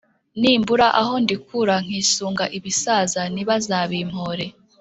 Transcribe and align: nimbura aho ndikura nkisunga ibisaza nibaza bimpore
nimbura 0.39 0.87
aho 1.01 1.13
ndikura 1.23 1.75
nkisunga 1.85 2.43
ibisaza 2.57 3.21
nibaza 3.33 3.77
bimpore 3.91 4.45